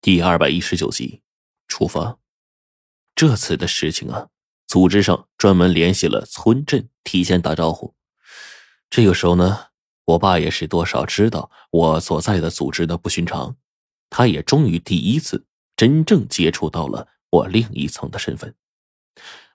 [0.00, 1.22] 第二百一十九集，
[1.66, 2.18] 出发。
[3.16, 4.28] 这次的事情啊，
[4.64, 7.96] 组织上专门联系了村镇，提前打招呼。
[8.88, 9.70] 这个时候呢，
[10.04, 13.56] 我爸也是多少知道我所在的组织的不寻常，
[14.08, 15.44] 他也终于第一次
[15.76, 18.54] 真正接触到了我另一层的身份。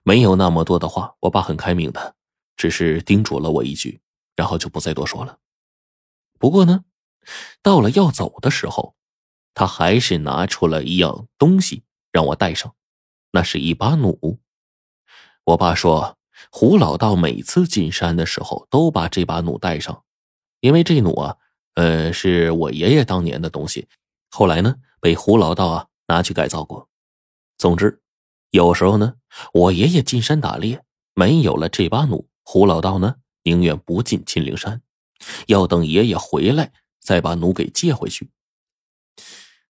[0.02, 2.16] 没有那么多的话，我爸很开明的，
[2.54, 4.02] 只是叮嘱了我一句，
[4.36, 5.38] 然后就不再多说了。
[6.38, 6.84] 不过呢，
[7.62, 8.94] 到了要走的时候。
[9.54, 12.74] 他还是拿出了一样东西让我带上，
[13.30, 14.38] 那是一把弩。
[15.44, 16.18] 我爸说，
[16.50, 20.04] 胡老道每次进山的时候都把这把弩带上，
[20.60, 21.36] 因为这弩啊，
[21.74, 23.86] 呃，是我爷爷当年的东西，
[24.30, 26.88] 后来呢被胡老道啊拿去改造过。
[27.58, 28.00] 总之，
[28.50, 29.14] 有时候呢，
[29.52, 30.82] 我爷爷进山打猎，
[31.14, 34.82] 没有了这把弩，胡老道呢宁愿不进金陵山，
[35.46, 38.30] 要等爷爷回来再把弩给借回去。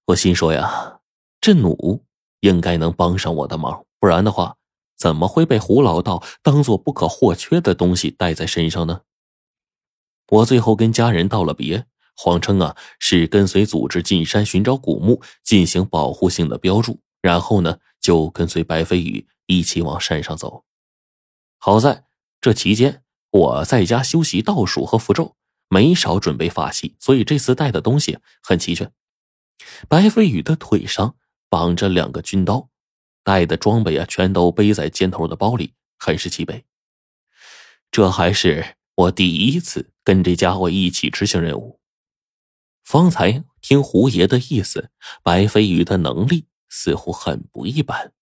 [0.06, 1.00] 我心说呀，
[1.40, 2.04] 这弩
[2.40, 4.56] 应该能帮上我的忙，不然的话，
[4.98, 9.00] 怎么会被胡老道当做不可或缺的东西带在身上呢？
[10.28, 20.64] 我最后跟家人道了别，谎称啊是跟随组织进山寻找古墓，进行保护性的标注，然后呢就跟随白飞宇一起往山上走。
[21.56, 22.04] 好在
[22.42, 25.34] 这期间我在家修习道术和符咒，
[25.68, 28.92] 没少准备法器，所以这次带的东西很齐全。
[29.88, 31.16] 白飞宇的腿上
[31.48, 32.68] 绑着两个军刀，
[33.22, 36.64] 带的装备啊，全都背在肩头的包里，很是齐备。
[37.90, 41.80] 这还是我第一次跟这家伙一起执行任务。
[42.82, 44.90] 方才听胡爷的意思，
[45.22, 48.12] 白飞宇的能力似乎很不一般。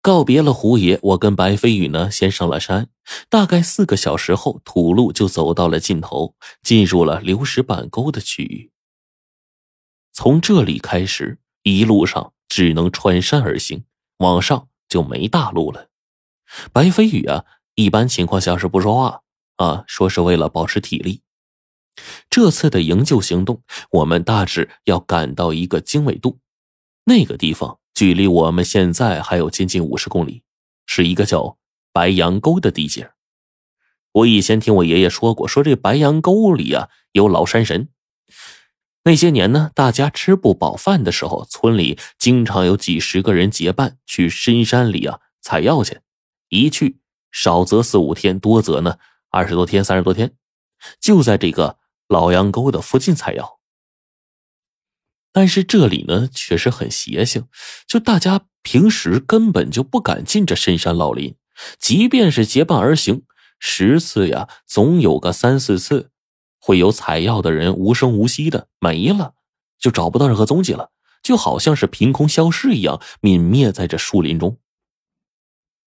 [0.00, 2.88] 告别了胡爷，我跟白飞宇呢，先上了山。
[3.28, 8.70] 大概四个小时后，土路就走到了尽头，进入了流石板沟的区域。
[10.16, 13.84] 从这里开始，一路上只能穿山而行，
[14.16, 15.90] 往上就没大路了。
[16.72, 19.20] 白飞宇啊，一般情况下是不说话
[19.56, 21.20] 啊，说是为了保持体力。
[22.30, 26.38] 这次的营救行动，我们大致要赶到一个经纬度，
[27.04, 30.42] 那个地方距离我们现在还有接近五十公里，
[30.86, 31.58] 是一个叫
[31.92, 33.10] 白杨沟的地界。
[34.12, 37.90] 我以前听我爷爷说过，说这白杨沟里啊有老山神。
[39.06, 46.00] 那些年呢，大家吃不饱饭的时候，村里经常有几十个人结伴去深山里啊采药去。
[46.48, 46.98] 一去
[47.30, 48.96] 少则四五天，多则呢
[49.30, 50.34] 二十多天、三十多天，
[51.00, 51.78] 就在这个
[52.08, 53.60] 老杨沟的附近采药。
[55.32, 57.46] 但是这里呢，确实很邪性，
[57.86, 61.36] 就大家平时根本就不敢进这深山老林，
[61.78, 63.22] 即便是结伴而行，
[63.60, 66.10] 十次呀，总有个三四次。
[66.66, 69.34] 会有采药的人无声无息的没了，
[69.78, 70.90] 就找不到任何踪迹了，
[71.22, 74.58] 就好像是凭空消失一样，泯灭在这树林中。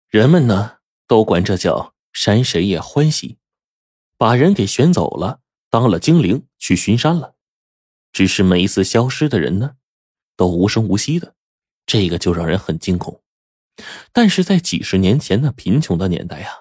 [0.08, 0.78] 人们呢，
[1.08, 3.38] 都管这叫山神爷欢喜，
[4.18, 7.36] 把人给选走了，当了精灵去巡山了。
[8.14, 9.74] 只是每一次消失的人呢，
[10.38, 11.36] 都无声无息的，
[11.86, 13.22] 这个就让人很惊恐。
[14.14, 16.60] 但是在几十年前那贫穷的年代呀，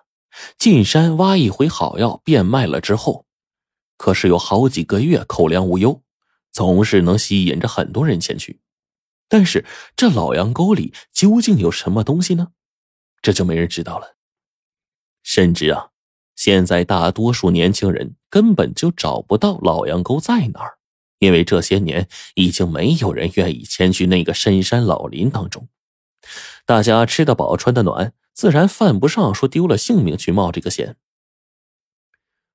[0.58, 3.26] 进山挖一回好药，变卖了之后。
[4.00, 6.02] 可是有好几个月口粮无忧，
[6.50, 8.58] 总是能吸引着很多人前去。
[9.28, 12.52] 但是这老杨沟里究竟有什么东西呢？
[13.20, 14.16] 这就没人知道了。
[15.22, 15.90] 甚至啊，
[16.34, 20.78] 现在大多数年轻人根本就找不到老杨沟在哪儿，
[21.18, 25.68] 因为这些年已经没有人愿意前去那个深山老林当中。
[26.64, 30.96] 大家吃得饱，穿得暖，自然犯不上说丢了性命去冒这个险。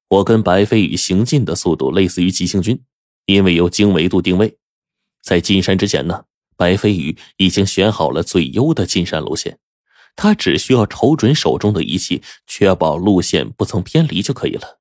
[0.07, 2.81] 我跟白飞宇行进的速度类似于急行军，
[3.25, 4.57] 因为有经纬度定位，
[5.21, 9.57] 在进山之前呢，白飞宇已经选好了最优的进山路线，
[10.15, 14.79] 他只需要瞅准手中的仪器，确保路线不曾偏离就可以了。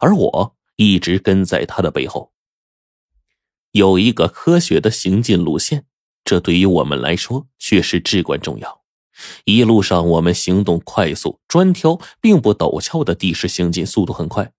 [0.00, 2.32] 而我一直跟在他的背后，
[3.72, 5.84] 有一个科学的行进路线，
[6.24, 8.83] 这对于我们来说却是至关重要。
[9.44, 14.52] 一路上，我们行动快速，专挑并不陡峭的地势行进，速度很快。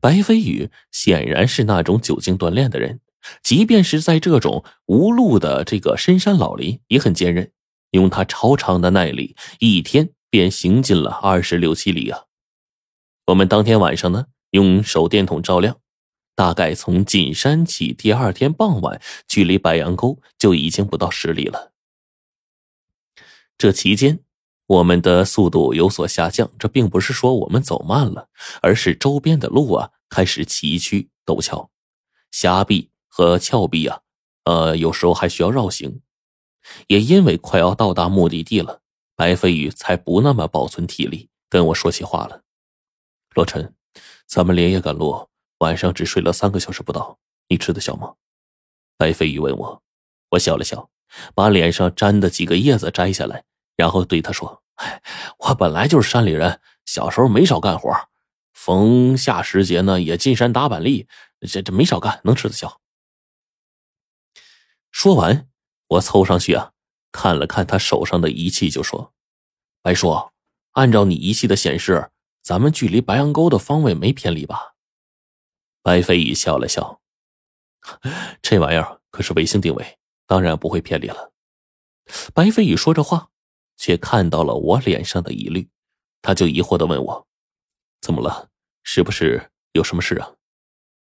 [0.00, 3.00] 白飞宇显然是那种久经锻炼的人，
[3.42, 7.50] 即便是在这种无路的这个深山老林，也很坚韧。
[7.92, 12.24] 用他超长的耐力，一天便行进了二十六七里啊！
[13.26, 15.76] 我们当天晚上呢，用手电筒照亮，
[16.34, 21.71] 大概从进山起，第二天傍晚，距离白杨沟就已经不到十里了。
[23.62, 24.18] 这期间，
[24.66, 26.50] 我们的速度有所下降。
[26.58, 28.28] 这并不是说我们走慢了，
[28.60, 31.70] 而是周边的路啊开始崎岖陡峭，
[32.42, 34.00] 崖壁和峭壁啊
[34.42, 36.00] 呃，有时候还需要绕行。
[36.88, 38.80] 也因为快要到达目的地了，
[39.14, 42.42] 白飞宇才不那么保存体力，跟我说起话了。
[43.36, 43.72] 洛尘，
[44.26, 45.28] 咱们连夜赶路，
[45.58, 47.16] 晚上只睡了三个小时不到，
[47.46, 48.14] 你吃得消吗？
[48.96, 49.80] 白飞宇问我，
[50.30, 50.90] 我笑了笑，
[51.32, 53.44] 把脸上粘的几个叶子摘下来，
[53.76, 55.02] 然后对他说：“哎，
[55.38, 57.90] 我本来就是山里人，小时候没少干活，
[58.52, 61.06] 逢夏时节呢也进山打板栗，
[61.40, 62.80] 这这没少干，能吃得消。”
[64.90, 65.48] 说完，
[65.88, 66.72] 我凑上去啊，
[67.10, 69.14] 看了看他手上的仪器，就说
[69.82, 70.30] ：“白叔，
[70.72, 72.10] 按照你仪器的显示，
[72.42, 74.74] 咱们距离白羊沟的方位没偏离吧？”
[75.82, 77.00] 白飞宇笑了笑
[78.40, 81.32] ：“这玩意儿可是卫星定位，当然不会偏离了。”
[82.32, 83.30] 白飞宇说着话，
[83.82, 85.68] 却看到了我脸上的疑虑，
[86.22, 87.26] 他就疑惑的问我
[88.00, 88.48] ：“怎么了？
[88.84, 90.34] 是不是有什么事啊？”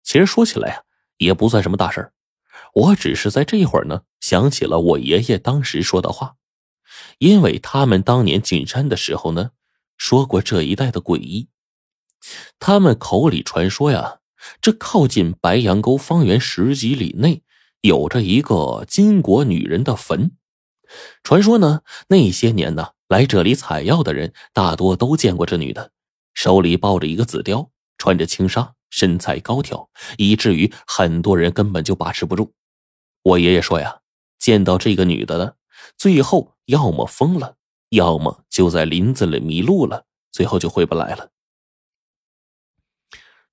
[0.05, 0.83] 其实说起来呀，
[1.17, 2.13] 也不算什么大事儿。
[2.75, 6.35] 我只是在这会儿呢，想起了我爷爷当时说的话，
[7.17, 9.49] 因为他们当年进山的时候呢，
[9.97, 11.47] 说过这一带的诡异。
[12.59, 14.19] 他们口里传说呀，
[14.61, 17.41] 这靠近白羊沟方圆十几里内，
[17.81, 20.35] 有着一个金国女人的坟。
[21.23, 25.91] 传说呢，那些年呢，来这里采药的人大多都见过这女的，
[26.33, 32.53] 手里抱着一个紫貂，穿着轻纱，身材高挑，以至于很多人根本就把持不住。
[33.21, 33.99] 我爷爷说呀，
[34.37, 35.53] 见到这个女的呢，
[35.97, 37.55] 最后要么疯了，
[37.89, 41.31] 要么就在林子里迷路了，最后就回不来了。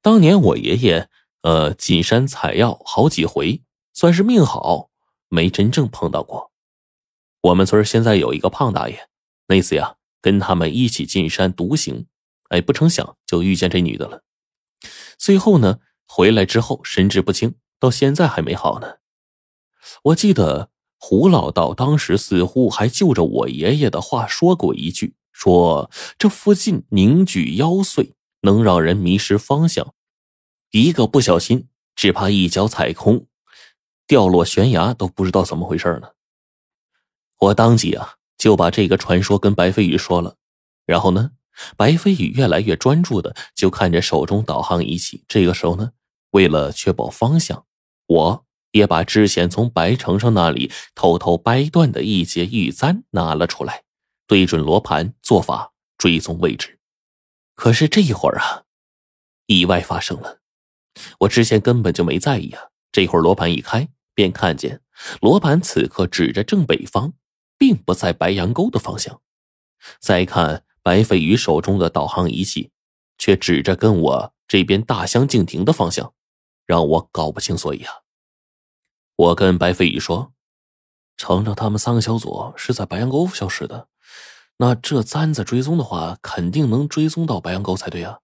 [0.00, 1.08] 当年我爷爷
[1.42, 3.62] 呃进山采药好几回，
[3.92, 4.90] 算是命好，
[5.28, 6.52] 没真正碰到过。
[7.46, 9.08] 我们村现在有一个胖大爷，
[9.46, 12.06] 那次呀跟他们一起进山独行，
[12.48, 14.24] 哎，不成想就遇见这女的了。
[15.16, 15.78] 最后呢
[16.08, 18.96] 回来之后神志不清，到现在还没好呢。
[20.04, 25.88] 我记得胡老道当时似乎还就着我爷爷的话说过一句：“说
[26.18, 29.94] 这附近凝聚妖祟，能让人迷失方向，
[30.72, 33.28] 一个不小心，只怕一脚踩空，
[34.08, 36.08] 掉落悬崖都不知道怎么回事呢。”
[37.38, 40.36] 我当即啊就把这个传说跟白飞宇说了，
[40.84, 41.32] 然后呢，
[41.76, 45.24] 白飞宇越来越专注的就看着手中导航仪器。
[45.28, 45.92] 这个时候呢，
[46.30, 47.64] 为了确保方向，
[48.06, 48.46] 我。
[48.72, 53.84] 也把之前从白城上那里偷偷掰断的一节玉簪拿了出来，
[54.26, 56.78] 对准罗盘做法追踪位置。
[57.54, 58.64] 可是这一会儿啊，
[59.46, 60.40] 意外发生了。
[61.20, 62.64] 我之前根本就没在意啊。
[62.92, 64.82] 这会儿罗盘一开，便看见
[65.22, 67.14] 罗盘此刻指着正北方，
[67.58, 69.20] 并不在白羊沟的方向。
[70.00, 72.70] 再看白飞宇手中的导航仪器，
[73.18, 76.14] 却指着跟我这边大相径庭的方向，
[76.64, 77.92] 让我搞不清所以啊。
[79.16, 80.32] 我跟白飞宇说
[81.16, 83.88] ：“程程他们三个小组是在白羊沟消失的，
[84.58, 88.20] 那这簪子追踪的话，肯定能追踪到白羊沟才对啊。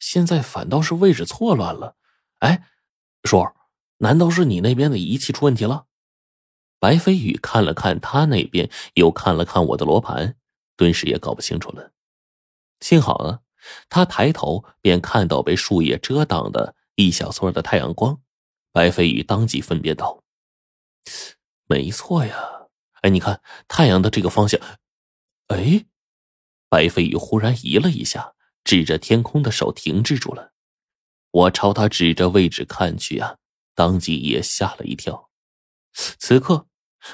[0.00, 1.96] 现在反倒是位置错乱了。
[2.40, 2.64] 哎，
[3.22, 3.46] 叔，
[3.98, 5.86] 难道是你那边的仪器出问题了？”
[6.82, 10.36] 白飞宇看了看他那边，又看了看我的罗盘，
[10.76, 11.92] 顿时也搞不清楚了。
[12.80, 13.38] 幸好啊，
[13.88, 18.20] 他抬头便看到被树叶遮挡的一小撮的太阳光。
[18.72, 20.24] 白飞宇当即分辨道。
[21.68, 22.36] 没错呀，
[23.02, 24.60] 哎，你看太阳的这个方向，
[25.46, 25.86] 哎，
[26.68, 28.34] 白飞宇忽然移了一下，
[28.64, 30.52] 指着天空的手停滞住了。
[31.30, 33.36] 我朝他指着位置看去啊，
[33.76, 35.30] 当即也吓了一跳。
[35.92, 36.66] 此刻，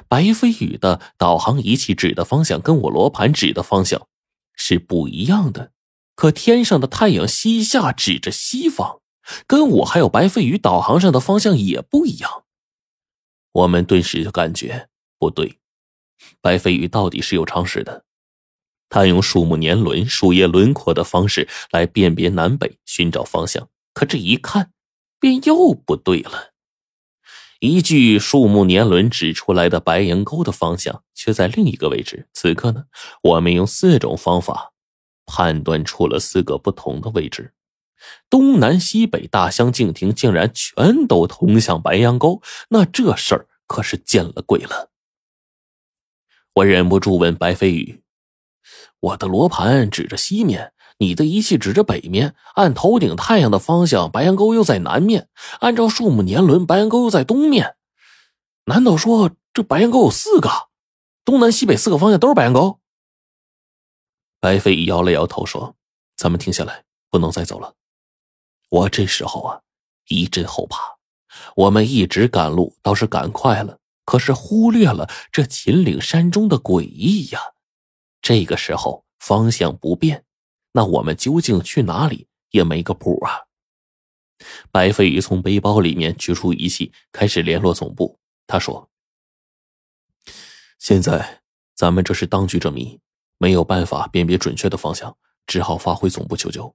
[0.08, 4.06] 白飞宇的导航仪器指的方向跟我罗盘指的方向
[4.54, 5.72] 是不一样的，
[6.14, 9.00] 可天上的太阳西下指着西方，
[9.46, 12.44] 跟我还有白飞宇导航上的方向也不一样。
[13.52, 15.58] 我们顿时就感觉不对，
[16.40, 18.04] 白飞宇到底是有常识的。
[18.90, 23.68] 他用树木年轮、树叶轮廓的方式来辨别南北，寻找方向。
[23.92, 24.72] 可这一看，
[25.20, 26.47] 便又不对了。
[27.60, 32.28] 一具树木年轮指出来的白羊沟的方向，却在另一个位置。
[32.32, 32.84] 此刻呢，
[33.22, 34.72] 我们用四种方法
[35.26, 37.54] 判断出了四个不同的位置。
[38.30, 44.90] 东南西北大相径庭，竟然全都通向白羊沟，那这事儿可是见了鬼了！
[46.54, 48.02] 我忍不住问白飞宇
[49.00, 55.22] ：“我的罗盘指着西面，你的仪器指着北面，按头顶太阳的方向，白羊沟又在南面；
[55.60, 57.76] 按照树木年轮，白羊沟又在东面。
[58.64, 60.50] 难道说这白羊沟有四个？
[61.24, 62.80] 东南西北四个方向都是白羊沟？”
[64.40, 65.76] 白飞摇了摇头说
[66.16, 67.74] ：“咱们停下来，不能再走了。”
[68.70, 69.60] 我这时候啊，
[70.08, 70.98] 一阵后怕。
[71.54, 77.40] 我们一直赶路，倒是赶快了，可是忽略了这秦岭山中的诡异呀。
[78.20, 80.24] 这个时候方向不变，
[80.78, 83.42] 那我们究竟去哪里也没个谱啊。
[84.70, 88.16] 白飞宇从背包里面取出仪器，开始联络总部。
[88.46, 88.88] 他说
[90.78, 91.42] ：“现在
[91.74, 93.00] 咱们这是当局者迷，
[93.38, 95.16] 没有办法辨别准确的方向，
[95.48, 96.72] 只好发回总部求救。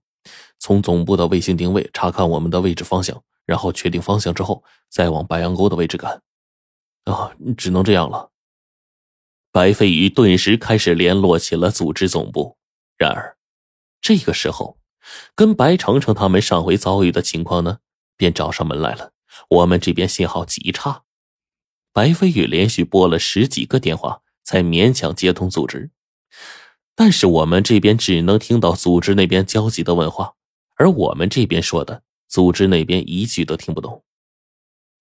[0.59, 6.21] 从总部的卫星定位查看我们的位置方向，然后确定方向之后，再往白羊沟的位置赶。
[7.05, 8.31] 啊，只能这样了。”
[9.53, 12.57] 白飞宇顿时开始联络起了组织总部。
[12.97, 13.37] 然而，
[14.03, 14.77] 这个时候。
[15.35, 17.79] 跟白程程他们上回遭遇的情况呢，
[18.15, 19.11] 便找上门来了。
[19.49, 21.03] 我们这边信号极差，
[21.91, 25.91] 白飞宇连续拨了十几个电话，才勉强接通组织。
[26.95, 30.35] 但是我们这边只能听到组织那边焦急的问话，
[30.77, 34.05] 而我们这边说的，组织那边一句都听不懂。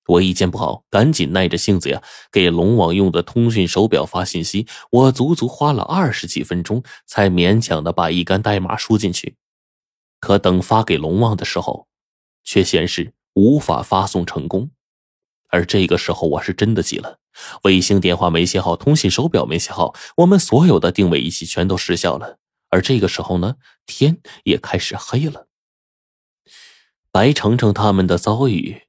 [0.07, 4.67] 我一见不好，赶紧耐着性子呀，给龙王用的通讯手表发信息。
[4.91, 9.37] 我足足花了二十几分钟，才勉强的把一杆代码输进去。
[10.21, 11.87] 可等发给龙王的时候，
[12.43, 14.71] 却显示无法发送成功。
[15.49, 17.19] 而这个时候，我是真的急了。
[17.63, 22.39] 卫星电话没信号，通信手表没信号，我们所有的定位仪器全都失效了。
[22.71, 23.57] 而这个时候呢，
[23.87, 25.47] 天也开始黑了。
[27.11, 28.83] 白程程他们的遭遇，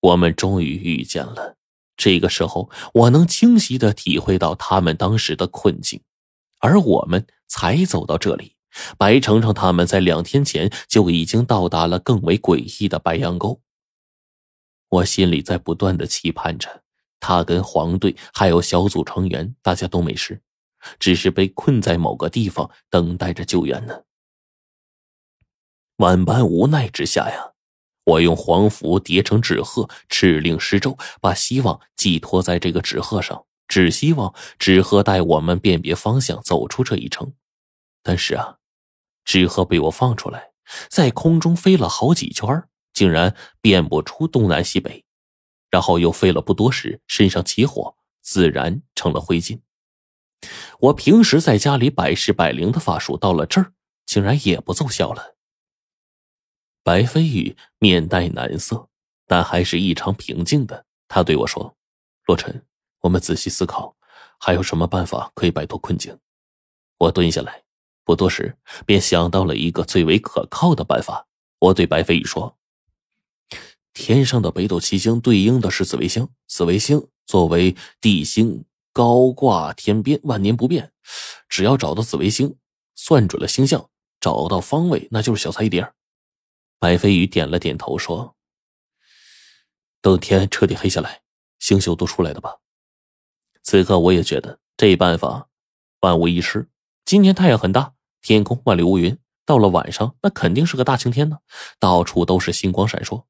[0.00, 1.56] 我们终于遇见了。
[1.96, 6.00] 这个时候，我能清晰的体会到他们当时的困境，
[6.58, 8.56] 而我们才走到这里。
[8.96, 13.60] 白程程他们在两天前就已经到达了更为诡异的白羊沟。
[14.88, 16.82] 我心里在不断的期盼着，
[17.18, 20.40] 他跟黄队还有小组成员，大家都没事，
[20.98, 24.02] 只是被困在某个地方等待着救援呢。
[25.96, 27.52] 万般无奈之下呀，
[28.04, 37.32] 我用黄符叠成纸鹤，敕令施咒，把希望寄托在这个纸鹤上，只希望纸鹤带我们辨别方向，走出这一程。
[38.02, 38.56] 但是啊。
[39.22, 40.50] 纸鹤被我放出来，
[40.88, 45.04] 在空中飞了好几圈，竟然辨不出东南西北，
[45.70, 49.60] 然后又飞了不多时，身上起火，自然成了灰烬。
[50.80, 53.72] 我平时在家里百试百灵的法术，到了这儿
[54.04, 55.36] 竟然也不奏效了。
[56.82, 58.88] 白飞宇面带难色，
[59.26, 60.86] 但还是异常平静的。
[61.08, 61.76] 他对我说
[62.26, 62.64] ：“洛尘，
[63.00, 63.96] 我们仔细思考，
[64.38, 66.18] 还有什么办法可以摆脱困境？”
[66.98, 67.62] 我蹲下来。
[68.02, 71.26] 不多时，便想到了一个最为可靠的办法。
[71.60, 72.56] 我对白飞宇说
[73.92, 80.92] ：“天上的北斗七星对应的是紫微星，紫微星作为地星，高挂天边，万年不变。
[81.48, 82.56] 只要找到紫微星，
[82.96, 85.92] 算准了星象，找到方位，那就是小菜一碟。”
[86.80, 88.34] 白飞宇点了点头，说
[90.02, 91.22] ：“等天彻底黑下来，
[91.58, 92.56] 星宿都出来的吧。”
[93.62, 95.48] 此刻，我也觉得这办法
[96.00, 96.68] 万无一失。
[97.04, 97.94] 今天太阳很大。
[98.22, 101.38] 天空万里无云，到了晚上，那肯定是个大晴天呢，
[101.78, 103.24] 到处都是星光闪烁。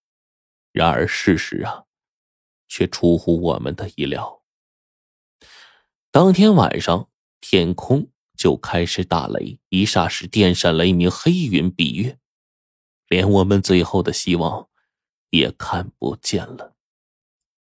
[0.72, 1.84] 然而事实啊，
[2.66, 4.42] 却出乎我们的意料。
[6.10, 7.08] 当天晚上，
[7.40, 12.18] 天空就开始打雷，一霎时电闪雷鸣，黑云蔽月，
[13.10, 14.68] 连我们最后的希望
[15.30, 16.74] 也看不见了。